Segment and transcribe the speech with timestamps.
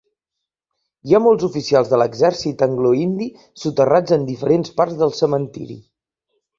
[1.09, 3.29] Hi ha molts oficials de l'exèrcit angloindi
[3.67, 5.83] soterrats en diferents parts del cementiri.